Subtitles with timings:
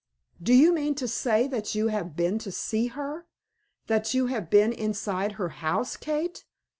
[0.41, 3.27] "Do you mean to say that you have been to see her,
[3.85, 6.43] that you have been inside her house, Kate?"